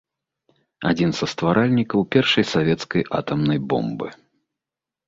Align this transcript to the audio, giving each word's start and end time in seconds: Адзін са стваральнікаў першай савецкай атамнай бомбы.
Адзін 0.91 1.11
са 1.19 1.25
стваральнікаў 1.35 2.07
першай 2.17 2.49
савецкай 2.53 3.01
атамнай 3.21 3.59
бомбы. 3.75 4.07